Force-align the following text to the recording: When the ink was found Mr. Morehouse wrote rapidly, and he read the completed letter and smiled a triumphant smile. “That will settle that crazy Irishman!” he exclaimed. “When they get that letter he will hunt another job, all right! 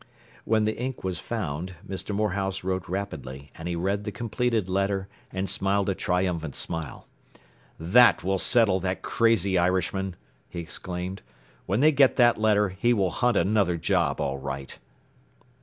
When 0.45 0.65
the 0.65 0.75
ink 0.79 1.03
was 1.03 1.19
found 1.19 1.75
Mr. 1.87 2.15
Morehouse 2.15 2.63
wrote 2.63 2.89
rapidly, 2.89 3.51
and 3.53 3.67
he 3.67 3.75
read 3.75 4.03
the 4.03 4.11
completed 4.11 4.67
letter 4.67 5.07
and 5.29 5.47
smiled 5.47 5.89
a 5.89 5.93
triumphant 5.93 6.55
smile. 6.55 7.07
“That 7.79 8.23
will 8.23 8.39
settle 8.39 8.79
that 8.79 9.03
crazy 9.03 9.59
Irishman!” 9.59 10.15
he 10.49 10.57
exclaimed. 10.57 11.21
“When 11.67 11.81
they 11.81 11.91
get 11.91 12.15
that 12.15 12.39
letter 12.41 12.69
he 12.69 12.95
will 12.95 13.11
hunt 13.11 13.37
another 13.37 13.77
job, 13.77 14.19
all 14.19 14.39
right! 14.39 14.79